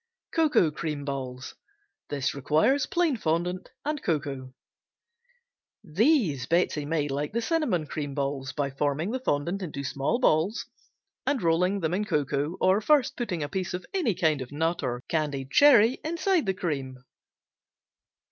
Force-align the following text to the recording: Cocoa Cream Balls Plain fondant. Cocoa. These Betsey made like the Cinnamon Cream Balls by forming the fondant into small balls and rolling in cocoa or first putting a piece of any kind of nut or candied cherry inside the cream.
Cocoa 0.33 0.71
Cream 0.71 1.05
Balls 1.05 1.53
Plain 2.09 3.17
fondant. 3.17 3.69
Cocoa. 4.03 4.55
These 5.83 6.47
Betsey 6.47 6.85
made 6.85 7.11
like 7.11 7.33
the 7.33 7.41
Cinnamon 7.43 7.85
Cream 7.85 8.15
Balls 8.15 8.51
by 8.51 8.71
forming 8.71 9.11
the 9.11 9.19
fondant 9.19 9.61
into 9.61 9.83
small 9.83 10.17
balls 10.17 10.65
and 11.27 11.43
rolling 11.43 11.83
in 11.83 12.05
cocoa 12.05 12.57
or 12.59 12.81
first 12.81 13.15
putting 13.15 13.43
a 13.43 13.47
piece 13.47 13.75
of 13.75 13.85
any 13.93 14.15
kind 14.15 14.41
of 14.41 14.51
nut 14.51 14.81
or 14.81 15.03
candied 15.07 15.51
cherry 15.51 15.99
inside 16.03 16.47
the 16.47 16.55
cream. 16.55 16.97